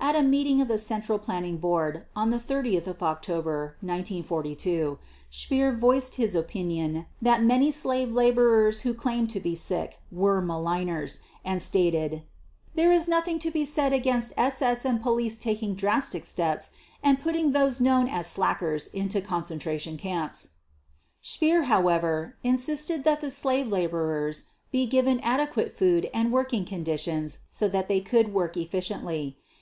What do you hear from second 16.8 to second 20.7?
and putting those known as slackers into concentration camps."